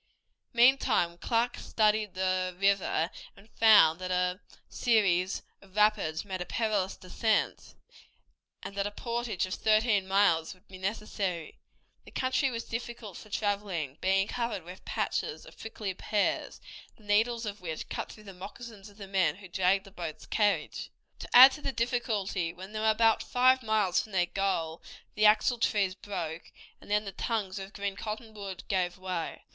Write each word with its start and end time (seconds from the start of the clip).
Meantime 0.51 1.15
Clark 1.19 1.57
studied 1.57 2.15
the 2.15 2.55
river 2.59 3.11
and 3.37 3.51
found 3.51 3.99
that 3.99 4.09
a 4.09 4.39
series 4.67 5.43
of 5.61 5.75
rapids 5.75 6.25
made 6.25 6.41
a 6.41 6.45
perilous 6.47 6.97
descent, 6.97 7.75
and 8.63 8.73
that 8.73 8.87
a 8.87 8.89
portage 8.89 9.45
of 9.45 9.53
thirteen 9.53 10.07
miles 10.07 10.55
would 10.55 10.67
be 10.67 10.79
necessary. 10.79 11.59
The 12.03 12.09
country 12.09 12.49
was 12.49 12.63
difficult 12.63 13.15
for 13.15 13.29
traveling, 13.29 13.99
being 14.01 14.27
covered 14.27 14.63
with 14.63 14.83
patches 14.85 15.45
of 15.45 15.55
prickly 15.55 15.93
pears, 15.93 16.59
the 16.97 17.03
needles 17.03 17.45
of 17.45 17.61
which 17.61 17.87
cut 17.87 18.11
through 18.11 18.23
the 18.23 18.33
moccasins 18.33 18.89
of 18.89 18.97
the 18.97 19.05
men 19.07 19.35
who 19.35 19.47
dragged 19.47 19.83
the 19.85 19.91
boat's 19.91 20.25
carriage. 20.25 20.89
To 21.19 21.29
add 21.31 21.51
to 21.51 21.61
the 21.61 21.71
difficulty, 21.71 22.51
when 22.53 22.71
they 22.71 22.79
were 22.79 22.89
about 22.89 23.21
five 23.21 23.61
miles 23.61 24.01
from 24.01 24.13
their 24.13 24.25
goal 24.25 24.81
the 25.13 25.27
axle 25.27 25.59
trees 25.59 25.93
broke, 25.93 26.51
and 26.81 26.89
then 26.89 27.05
the 27.05 27.11
tongues 27.11 27.59
of 27.59 27.71
green 27.73 27.95
cottonwood 27.95 28.63
gave 28.67 28.97
way. 28.97 29.45